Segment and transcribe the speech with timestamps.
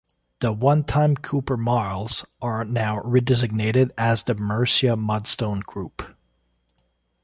[0.39, 6.01] The one-time Keuper Marls are now redesignated as the Mercia Mudstone Group.